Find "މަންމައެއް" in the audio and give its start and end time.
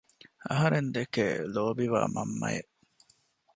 2.15-2.71